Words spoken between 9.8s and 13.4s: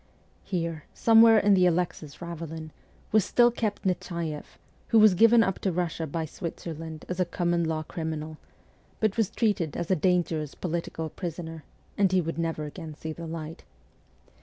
a dangerous political prisoner, and would never again see the